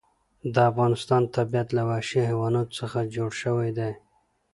د 0.53 0.55
افغانستان 0.71 1.23
طبیعت 1.35 1.67
له 1.77 1.83
وحشي 1.89 2.21
حیواناتو 2.29 2.77
څخه 2.79 2.99
جوړ 3.15 3.31
شوی 3.41 3.69
دی. 3.77 3.91